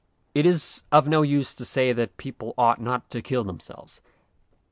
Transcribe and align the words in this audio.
It 0.33 0.47
is 0.47 0.81
of 0.91 1.07
no 1.07 1.21
use 1.21 1.53
to 1.53 1.63
say 1.63 1.93
that 1.93 2.17
people 2.17 2.55
ought 2.57 2.81
not 2.81 3.07
to 3.11 3.21
kill 3.21 3.43
themselves. 3.43 4.01